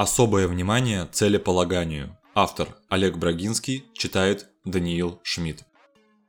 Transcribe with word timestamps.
Особое 0.00 0.48
внимание 0.48 1.06
целеполаганию. 1.12 2.16
Автор 2.34 2.74
Олег 2.88 3.18
Брагинский 3.18 3.84
читает 3.92 4.48
Даниил 4.64 5.20
Шмидт. 5.22 5.66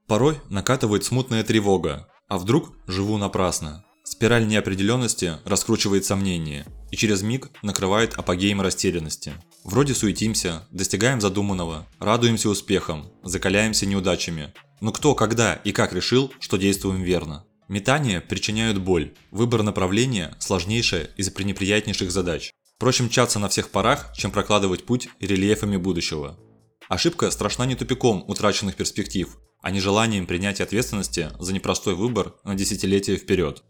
Порой 0.08 0.42
накатывает 0.50 1.05
смутная 1.05 1.42
тревога, 1.46 2.10
а 2.28 2.38
вдруг 2.38 2.73
живу 2.88 3.18
напрасно. 3.18 3.86
Спираль 4.04 4.46
неопределенности 4.46 5.38
раскручивает 5.46 6.04
сомнения 6.04 6.65
и 6.92 6.97
через 6.97 7.21
миг 7.21 7.49
накрывает 7.62 8.15
апогеем 8.15 8.60
растерянности. 8.60 9.31
Вроде 9.63 9.96
суетимся, 9.96 10.67
достигаем 10.69 11.22
задуманного, 11.22 11.88
радуемся 11.97 12.49
успехам, 12.49 13.10
закаляемся 13.24 13.85
неудачами. 13.85 14.53
Но 14.81 14.92
кто, 14.92 15.15
когда 15.15 15.53
и 15.53 15.72
как 15.72 15.94
решил, 15.94 16.30
что 16.41 16.58
действуем 16.58 17.03
верно? 17.03 17.45
Метания 17.70 18.20
причиняют 18.20 18.80
боль, 18.80 19.13
выбор 19.31 19.63
направления– 19.63 20.35
сложнейшая 20.40 21.05
из 21.16 21.30
пренеприятнейших 21.30 22.12
задач. 22.12 22.52
Проще 22.82 23.04
мчаться 23.04 23.38
на 23.38 23.48
всех 23.48 23.70
парах, 23.70 24.12
чем 24.16 24.32
прокладывать 24.32 24.88
путь 24.88 25.08
рельефами 25.20 25.77
будущего. 25.77 26.35
Ошибка 26.89 27.30
страшна 27.30 27.67
не 27.67 27.76
тупиком 27.76 28.26
утраченных 28.27 28.76
перспектив, 28.76 29.38
а 29.62 29.70
нежеланием 29.70 30.26
принятия 30.26 30.63
ответственности 30.63 31.30
за 31.38 31.53
непростой 31.53 31.94
выбор 31.94 32.34
на 32.44 32.55
десятилетия 32.55 33.17
вперед. 33.17 33.62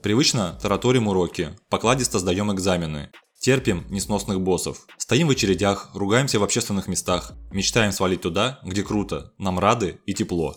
Привычно 0.00 0.56
тараторим 0.62 1.08
уроки, 1.08 1.56
покладисто 1.70 2.20
сдаем 2.20 2.52
экзамены, 2.52 3.10
терпим 3.40 3.84
несносных 3.90 4.40
боссов, 4.40 4.86
стоим 4.96 5.26
в 5.26 5.32
очередях, 5.32 5.90
ругаемся 5.92 6.38
в 6.38 6.44
общественных 6.44 6.86
местах, 6.86 7.32
мечтаем 7.50 7.90
свалить 7.90 8.20
туда, 8.20 8.60
где 8.62 8.84
круто, 8.84 9.32
нам 9.38 9.58
рады 9.58 9.98
и 10.06 10.14
тепло. 10.14 10.54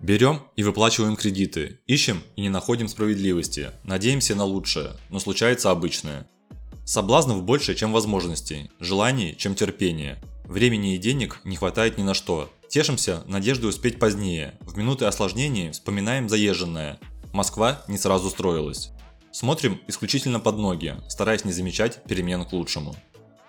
Берем 0.00 0.42
и 0.56 0.64
выплачиваем 0.64 1.14
кредиты, 1.14 1.78
ищем 1.86 2.20
и 2.34 2.42
не 2.42 2.48
находим 2.48 2.88
справедливости, 2.88 3.70
надеемся 3.84 4.34
на 4.34 4.42
лучшее, 4.42 4.96
но 5.08 5.20
случается 5.20 5.70
обычное. 5.70 6.28
Соблазнов 6.84 7.42
больше, 7.42 7.74
чем 7.74 7.92
возможностей, 7.92 8.70
желаний, 8.80 9.34
чем 9.36 9.54
терпения. 9.54 10.22
Времени 10.44 10.94
и 10.94 10.98
денег 10.98 11.40
не 11.44 11.56
хватает 11.56 11.98
ни 11.98 12.02
на 12.02 12.14
что. 12.14 12.50
Тешимся 12.68 13.22
надеждой 13.26 13.70
успеть 13.70 13.98
позднее. 13.98 14.54
В 14.60 14.76
минуты 14.76 15.06
осложнений 15.06 15.70
вспоминаем 15.70 16.28
заезженное. 16.28 16.98
Москва 17.32 17.82
не 17.88 17.98
сразу 17.98 18.30
строилась. 18.30 18.90
Смотрим 19.32 19.80
исключительно 19.88 20.40
под 20.40 20.58
ноги, 20.58 20.94
стараясь 21.08 21.44
не 21.44 21.52
замечать 21.52 22.02
перемен 22.04 22.44
к 22.44 22.52
лучшему. 22.52 22.94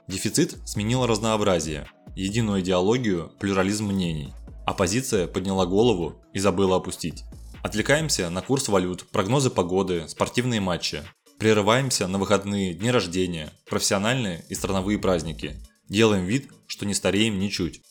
Дефицит 0.07 0.57
сменил 0.65 1.05
разнообразие, 1.05 1.87
единую 2.15 2.61
идеологию, 2.61 3.31
плюрализм 3.39 3.87
мнений– 3.87 4.33
Оппозиция 4.65 5.27
подняла 5.27 5.67
голову 5.67 6.15
и 6.33 6.39
забыла 6.39 6.77
опустить. 6.77 7.23
Отвлекаемся 7.61 8.29
на 8.31 8.41
курс 8.41 8.67
валют, 8.67 9.05
прогнозы 9.11 9.51
погоды, 9.51 10.07
спортивные 10.07 10.59
матчи. 10.59 11.03
Прерываемся 11.39 12.07
на 12.07 12.17
выходные, 12.17 12.73
дни 12.73 12.89
рождения, 12.91 13.51
профессиональные 13.69 14.45
и 14.47 14.55
страновые 14.55 14.97
праздники. 14.97 15.55
Делаем 15.89 16.25
вид, 16.25 16.49
что 16.67 16.85
не 16.85 16.93
стареем 16.93 17.39
ничуть. 17.39 17.81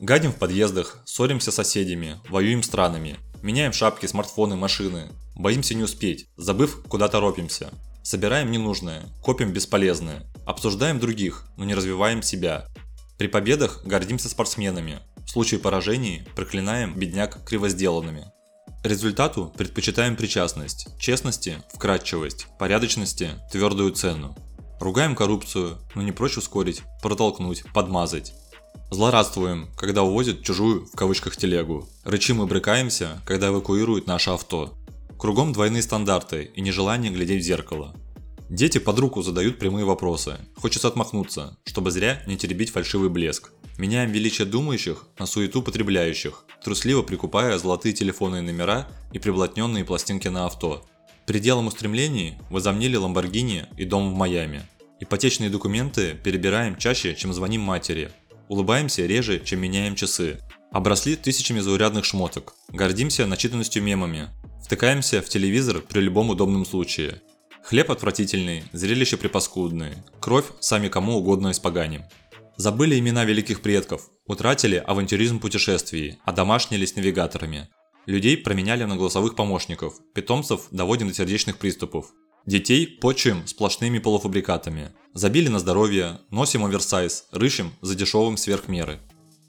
Гадим 0.00 0.32
в 0.32 0.36
подъездах, 0.36 1.00
ссоримся 1.06 1.50
с 1.50 1.54
соседями, 1.54 2.20
воюем 2.28 2.62
странами. 2.62 3.16
Меняем 3.42 3.72
шапки, 3.72 4.06
смартфоны, 4.06 4.56
машины. 4.56 5.08
Боимся 5.34 5.74
не 5.74 5.82
успеть, 5.82 6.28
забыв, 6.36 6.82
куда 6.88 7.08
торопимся. 7.08 7.72
Собираем 8.02 8.50
ненужное, 8.50 9.04
копим 9.22 9.52
бесполезное. 9.52 10.24
Обсуждаем 10.44 11.00
других, 11.00 11.46
но 11.56 11.64
не 11.64 11.74
развиваем 11.74 12.22
себя. 12.22 12.66
При 13.16 13.28
победах 13.28 13.84
гордимся 13.84 14.28
спортсменами, 14.28 14.98
в 15.24 15.30
случае 15.30 15.60
поражений 15.60 16.24
проклинаем 16.34 16.94
бедняк 16.94 17.44
кривосделанными. 17.44 18.26
Результату 18.82 19.52
предпочитаем 19.56 20.16
причастность, 20.16 20.88
честности– 20.98 21.62
вкратчивость, 21.72 22.48
порядочности– 22.58 23.30
твердую 23.52 23.92
цену. 23.92 24.36
Ругаем 24.80 25.14
коррупцию, 25.14 25.78
но 25.94 26.02
не 26.02 26.10
прочь 26.10 26.36
ускорить, 26.36 26.82
протолкнуть, 27.00 27.62
подмазать. 27.72 28.34
Злорадствуем, 28.90 29.68
когда 29.76 30.02
увозят 30.02 30.42
чужую 30.42 30.86
в 30.86 30.96
кавычках 30.96 31.36
телегу. 31.36 31.88
Рычим 32.02 32.42
и 32.42 32.46
брыкаемся, 32.46 33.22
когда 33.24 33.48
эвакуируют 33.48 34.08
наше 34.08 34.30
авто. 34.30 34.74
Кругом 35.16 35.52
двойные 35.52 35.82
стандарты 35.82 36.50
и 36.52 36.60
нежелание 36.60 37.12
глядеть 37.12 37.44
в 37.44 37.46
зеркало. 37.46 37.94
Дети 38.50 38.78
под 38.78 38.98
руку 38.98 39.22
задают 39.22 39.60
прямые 39.60 39.84
вопросы. 39.84 40.38
Хочется 40.56 40.88
отмахнуться, 40.88 41.56
чтобы 41.64 41.92
зря 41.92 42.20
не 42.26 42.36
теребить 42.36 42.70
фальшивый 42.70 43.10
блеск. 43.10 43.52
Меняем 43.78 44.10
величие 44.12 44.46
думающих 44.46 45.06
на 45.18 45.26
суету 45.26 45.62
потребляющих, 45.62 46.44
трусливо 46.62 47.02
прикупая 47.02 47.58
золотые 47.58 47.92
телефонные 47.92 48.42
номера 48.42 48.88
и 49.12 49.18
приблотненные 49.18 49.84
пластинки 49.84 50.28
на 50.28 50.46
авто. 50.46 50.86
Пределом 51.26 51.68
устремлений 51.68 52.34
возомнили 52.50 52.96
Ламборгини 52.96 53.66
и 53.78 53.84
дом 53.84 54.12
в 54.12 54.16
Майами. 54.16 54.62
Ипотечные 55.00 55.50
документы 55.50 56.14
перебираем 56.22 56.76
чаще, 56.76 57.14
чем 57.14 57.32
звоним 57.32 57.62
матери. 57.62 58.12
Улыбаемся 58.48 59.06
реже, 59.06 59.40
чем 59.44 59.60
меняем 59.60 59.94
часы. 59.94 60.38
Обросли 60.70 61.16
тысячами 61.16 61.60
заурядных 61.60 62.04
шмоток. 62.04 62.54
Гордимся 62.68 63.26
начитанностью 63.26 63.82
мемами. 63.82 64.28
Втыкаемся 64.64 65.22
в 65.22 65.28
телевизор 65.28 65.80
при 65.80 66.00
любом 66.00 66.30
удобном 66.30 66.64
случае. 66.64 67.20
Хлеб 67.64 67.90
отвратительный, 67.90 68.64
зрелище 68.72 69.16
припаскудное, 69.16 70.04
кровь 70.18 70.46
сами 70.60 70.88
кому 70.88 71.16
угодно 71.16 71.52
испоганим. 71.52 72.02
Забыли 72.56 72.98
имена 72.98 73.24
великих 73.24 73.62
предков, 73.62 74.10
утратили 74.26 74.76
авантюризм 74.76 75.38
путешествий, 75.40 76.18
а 76.24 76.32
домашнились 76.32 76.96
навигаторами. 76.96 77.68
Людей 78.06 78.36
променяли 78.36 78.84
на 78.84 78.96
голосовых 78.96 79.36
помощников, 79.36 79.94
питомцев 80.14 80.68
доводим 80.70 81.08
до 81.08 81.14
сердечных 81.14 81.58
приступов. 81.58 82.06
Детей 82.44 82.86
почуем 82.86 83.46
сплошными 83.46 84.00
полуфабрикатами. 84.00 84.90
Забили 85.14 85.48
на 85.48 85.60
здоровье, 85.60 86.18
носим 86.30 86.64
оверсайз, 86.64 87.26
рыщем 87.30 87.72
за 87.80 87.94
дешевым 87.94 88.36
сверхмеры. 88.36 88.98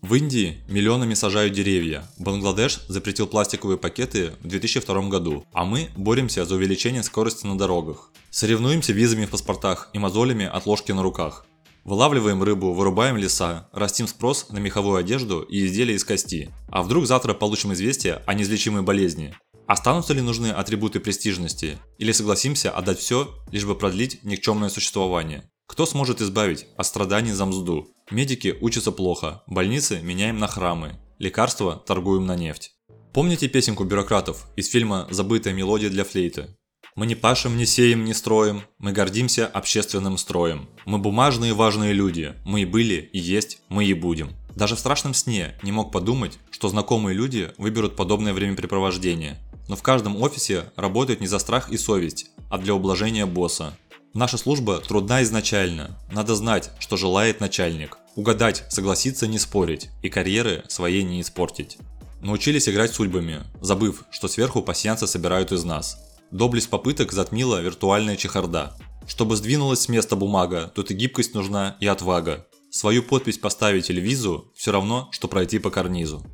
В 0.03 0.16
Индии 0.16 0.62
миллионами 0.68 1.14
сажают 1.14 1.53
деревья. 1.53 2.03
Бангладеш 2.20 2.81
запретил 2.90 3.25
пластиковые 3.25 3.78
пакеты 3.78 4.34
в 4.41 4.47
2002 4.47 5.08
году, 5.08 5.46
а 5.53 5.66
мы 5.66 5.90
боремся 5.96 6.46
за 6.46 6.56
увеличение 6.56 7.03
скорости 7.03 7.47
на 7.47 7.58
дорогах. 7.58 8.12
Соревнуемся 8.30 8.94
визами 8.94 9.25
в 9.25 9.30
паспортах 9.30 9.90
и 9.94 10.00
мозолями 10.00 10.46
от 10.46 10.66
ложки 10.66 10.91
на 10.91 11.03
руках. 11.03 11.46
Вылавливаем 11.84 12.42
рыбу, 12.42 12.74
вырубаем 12.74 13.18
леса, 13.18 13.70
растим 13.74 14.08
спрос 14.08 14.50
на 14.50 14.60
меховую 14.60 14.98
одежду 14.98 15.42
и 15.42 15.66
изделия 15.66 15.96
из 15.96 16.06
кости. 16.06 16.50
А 16.70 16.82
вдруг 16.82 17.06
завтра 17.06 17.34
получим 17.34 17.74
известие 17.74 18.22
о 18.26 18.34
неизлечимой 18.34 18.84
болезни? 18.84 19.36
Останутся 19.68 20.14
ли 20.14 20.22
нужны 20.22 20.48
атрибуты 20.48 21.02
престижности? 21.02 21.78
Или 21.98 22.14
согласимся 22.14 22.72
отдать 22.72 23.00
все, 23.00 23.30
лишь 23.52 23.66
бы 23.66 23.76
продлить 23.76 24.24
никчемное 24.24 24.70
существование? 24.70 25.50
Кто 25.68 25.86
сможет 25.86 26.22
избавить 26.22 26.68
от 26.78 26.86
страданий 26.86 27.32
за 27.32 27.46
мзду? 27.46 27.88
Медики 28.12 28.56
учатся 28.62 28.92
плохо, 28.92 29.44
больницы 29.48 30.02
меняем 30.02 30.38
на 30.38 30.48
храмы, 30.48 31.00
лекарства 31.20 31.76
торгуем 31.86 32.26
на 32.26 32.36
нефть. 32.36 32.72
Помните 33.14 33.48
песенку 33.48 33.84
бюрократов 33.84 34.46
из 34.56 34.70
фильма 34.70 35.08
«Забытая 35.10 35.54
мелодия 35.54 35.90
для 35.90 36.04
флейты»? 36.04 36.56
Мы 36.96 37.08
не 37.08 37.16
пашем, 37.16 37.58
не 37.58 37.66
сеем, 37.66 38.04
не 38.04 38.14
строим, 38.14 38.62
мы 38.78 38.92
гордимся 38.92 39.48
общественным 39.48 40.20
строем. 40.20 40.70
Мы 40.86 41.00
бумажные 41.00 41.54
важные 41.54 41.92
люди, 41.92 42.34
мы 42.46 42.62
и 42.62 42.66
были, 42.66 43.09
и 43.12 43.18
есть, 43.18 43.62
мы 43.68 43.86
и 43.86 43.96
будем. 43.96 44.30
Даже 44.56 44.76
в 44.76 44.80
страшном 44.80 45.16
сне 45.16 45.58
не 45.64 45.72
мог 45.72 45.92
подумать, 45.92 46.38
что 46.52 46.70
знакомые 46.70 47.16
люди 47.16 47.50
выберут 47.58 47.96
подобное 47.96 48.32
времяпрепровождение. 48.32 49.40
Но 49.68 49.76
в 49.76 49.82
каждом 49.82 50.22
офисе 50.22 50.72
работают 50.76 51.20
не 51.20 51.26
за 51.26 51.40
страх 51.40 51.72
и 51.72 51.78
совесть, 51.78 52.28
а 52.52 52.59
для 52.59 52.76
ублажения 52.76 53.26
босса. 53.26 53.76
Наша 54.14 54.38
служба 54.38 54.78
трудна 54.78 55.24
изначально. 55.24 55.98
Надо 56.12 56.36
знать, 56.36 56.70
что 56.78 56.96
желает 56.96 57.40
начальник. 57.40 57.98
Угадать, 58.16 58.66
согласиться 58.70 59.26
не 59.26 59.40
спорить 59.40 59.90
и 60.03 60.09
карьеры 60.09 60.64
своей 60.68 61.02
не 61.02 61.22
испортить. 61.22 61.80
Научились 62.22 62.70
играть 62.70 62.94
судьбами, 62.94 63.42
забыв, 63.62 64.03
что 64.12 64.28
сверху 64.28 64.62
пассианцы 64.62 65.08
собирают 65.08 65.52
из 65.52 65.64
нас. 65.64 65.98
Доблесть 66.34 66.72
попыток 66.72 67.12
затмила 67.12 67.62
виртуальная 67.62 68.16
чехарда. 68.16 68.76
Чтобы 69.06 69.36
сдвинулась 69.36 69.82
с 69.82 69.88
места 69.88 70.16
бумага, 70.16 70.72
тут 70.74 70.90
и 70.90 70.96
гибкость 70.96 71.36
нужна, 71.36 71.78
и 71.80 71.86
отвага. 71.86 72.47
Свою 72.72 73.03
подпись 73.03 73.38
поставить 73.38 73.91
или 73.91 74.02
визу– 74.02 74.52
все 74.56 74.72
равно, 74.72 75.09
что 75.12 75.28
пройти 75.28 75.59
по 75.59 75.70
карнизу. 75.70 76.26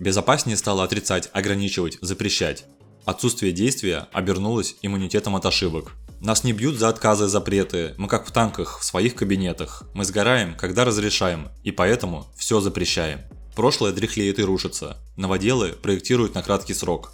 Безопаснее 0.00 0.56
стало 0.56 0.82
отрицать, 0.82 1.30
ограничивать, 1.32 1.98
запрещать. 2.00 2.64
Отсутствие 3.04 3.52
действия 3.52 4.08
обернулось 4.12 4.74
иммунитетом 4.82 5.36
от 5.36 5.46
ошибок. 5.46 5.92
Нас 6.20 6.42
не 6.42 6.52
бьют 6.52 6.76
за 6.76 6.88
отказы 6.88 7.26
и 7.26 7.28
запреты, 7.28 7.94
мы 7.96 8.08
как 8.08 8.26
в 8.26 8.32
танках, 8.32 8.80
в 8.80 8.84
своих 8.84 9.14
кабинетах. 9.14 9.84
Мы 9.94 10.04
сгораем, 10.04 10.56
когда 10.56 10.84
разрешаем, 10.84 11.46
и 11.62 11.70
поэтому 11.70 12.26
все 12.36 12.58
запрещаем. 12.60 13.20
Прошлое 13.54 13.92
дряхлеет 13.92 14.40
и 14.40 14.44
рушится. 14.44 14.96
Новоделы 15.16 15.70
проектируют 15.70 16.34
на 16.34 16.42
краткий 16.42 16.74
срок. 16.74 17.12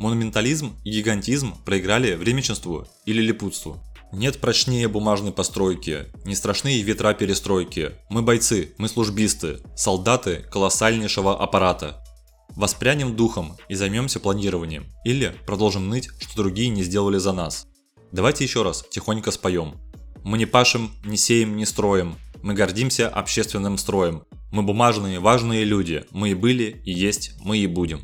Монументализм 0.00 0.76
и 0.82 0.92
гигантизм 0.92 1.54
проиграли 1.66 2.14
времеченству 2.14 2.86
или 3.04 3.20
липутству. 3.20 3.82
Нет 4.12 4.40
прочнее 4.40 4.88
бумажной 4.88 5.30
постройки, 5.30 6.06
не 6.24 6.34
страшные 6.34 6.80
ветра 6.80 7.12
перестройки. 7.12 7.92
Мы 8.08 8.22
бойцы, 8.22 8.72
мы 8.78 8.88
службисты, 8.88 9.58
солдаты 9.76 10.36
колоссальнейшего 10.50 11.38
аппарата. 11.38 12.02
Воспрянем 12.56 13.14
духом 13.14 13.58
и 13.68 13.74
займемся 13.74 14.20
планированием. 14.20 14.86
Или 15.04 15.36
продолжим 15.44 15.90
ныть, 15.90 16.08
что 16.18 16.34
другие 16.34 16.70
не 16.70 16.82
сделали 16.82 17.18
за 17.18 17.32
нас. 17.32 17.66
Давайте 18.10 18.42
еще 18.42 18.62
раз 18.62 18.86
тихонько 18.90 19.30
споем. 19.30 19.74
Мы 20.24 20.38
не 20.38 20.46
пашем, 20.46 20.92
не 21.04 21.18
сеем, 21.18 21.58
не 21.58 21.66
строим. 21.66 22.16
Мы 22.42 22.54
гордимся 22.54 23.06
общественным 23.06 23.76
строем. 23.76 24.22
Мы 24.50 24.62
бумажные, 24.62 25.20
важные 25.20 25.64
люди. 25.64 26.06
Мы 26.10 26.30
и 26.30 26.34
были, 26.34 26.80
и 26.86 26.90
есть, 26.90 27.34
мы 27.44 27.58
и 27.58 27.66
будем. 27.66 28.00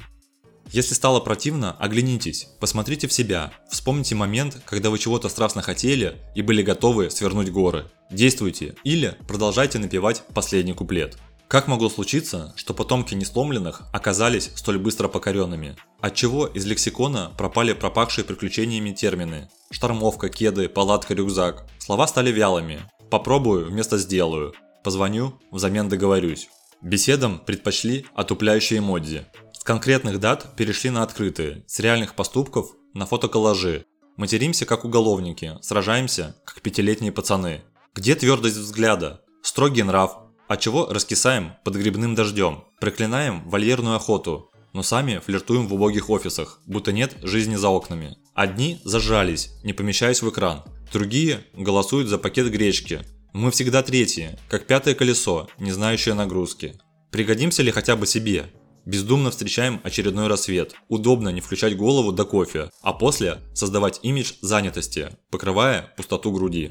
Если 0.73 0.95
стало 0.95 1.21
противно, 1.21 1.77
оглянитесь, 1.79 2.49
посмотрите 2.61 3.07
в 3.07 3.13
себя, 3.13 3.53
вспомните 3.71 4.15
момент, 4.15 4.61
когда 4.65 4.91
вы 4.91 4.99
чего-то 4.99 5.29
страстно 5.29 5.63
хотели 5.63 6.17
и 6.35 6.43
были 6.43 6.63
готовы 6.63 7.11
свернуть 7.11 7.51
горы. 7.51 7.87
Действуйте 8.11 8.75
или 8.85 9.17
продолжайте 9.27 9.79
напевать 9.79 10.23
последний 10.35 10.75
куплет. 10.75 11.17
Как 11.49 11.69
могло 11.69 11.89
случиться, 11.89 12.53
что 12.57 12.75
потомки 12.75 13.15
несломленных 13.15 13.83
оказались 13.93 14.51
столь 14.57 14.79
быстро 14.79 15.07
покоренными? 15.07 15.77
Отчего 16.01 16.47
из 16.47 16.67
лексикона 16.67 17.33
пропали 17.39 17.73
пропахшие 17.73 18.25
приключениями 18.25 18.91
термины? 18.91 19.49
Штормовка, 19.71 20.29
кеды, 20.29 20.69
палатка, 20.69 21.15
рюкзак. 21.15 21.69
Слова 21.79 22.09
стали 22.09 22.33
вялыми. 22.33 22.81
Попробую 23.11 23.67
вместо 23.67 23.97
сделаю. 23.97 24.55
Позвоню, 24.83 25.39
взамен 25.53 25.89
договорюсь. 25.89 26.49
Беседам 26.83 27.39
предпочли 27.39 28.07
отупляющие 28.15 28.81
эмодзи. 28.81 29.27
Конкретных 29.67 30.21
дат 30.21 30.55
перешли 30.55 30.91
на 30.91 31.03
открытые, 31.03 31.65
с 31.67 31.81
реальных 31.81 32.15
поступков 32.15 32.77
на 32.95 33.05
фотоколлажи. 33.05 33.85
Материмся 34.17 34.65
как 34.65 34.85
уголовники, 34.85 35.55
сражаемся 35.61 36.37
как 36.45 36.63
пятилетние 36.63 37.11
пацаны. 37.11 37.65
Где 37.93 38.15
твердость 38.15 38.59
взгляда? 38.59 39.23
Строгий 39.43 39.83
нрав, 39.83 40.19
а 40.47 40.57
чего 40.57 40.87
раскисаем 40.87 41.55
под 41.65 41.75
грибным 41.75 42.15
дождем, 42.15 42.63
проклинаем 42.79 43.43
вольерную 43.51 43.97
охоту, 43.97 44.53
но 44.73 44.85
сами 44.85 45.19
флиртуем 45.19 45.67
в 45.67 45.75
убогих 45.75 46.11
офисах, 46.11 46.61
будто 46.65 46.93
нет 46.93 47.17
жизни 47.23 47.57
за 47.57 47.69
окнами. 47.69 48.19
Одни 48.35 48.81
зажались, 48.85 49.51
не 49.65 49.73
помещаясь 49.73 50.23
в 50.23 50.31
экран, 50.31 50.63
другие 50.93 51.41
голосуют 51.55 52.07
за 52.07 52.19
пакет 52.19 52.53
гречки. 52.53 53.01
Мы 53.33 53.51
всегда 53.51 53.83
третьи, 53.83 54.39
как 54.49 54.69
пятое 54.69 54.95
колесо, 54.95 55.49
не 55.59 55.73
знающее 55.73 56.15
нагрузки. 56.15 56.79
Пригодимся 57.11 57.65
ли 57.65 57.73
хотя 57.73 57.97
бы 57.97 58.07
себе? 58.07 58.53
Бездумно 58.87 59.33
встречаем 59.33 59.81
очередной 59.83 60.29
рассвет. 60.29 60.75
Удобно 60.89 61.31
не 61.31 61.41
включать 61.41 61.77
голову 61.77 62.13
до 62.13 62.25
кофе, 62.25 62.71
а 62.83 62.93
после 62.93 63.39
создавать 63.53 63.99
имидж 64.03 64.35
занятости, 64.43 65.11
покрывая 65.31 65.93
пустоту 65.97 66.31
груди. 66.31 66.71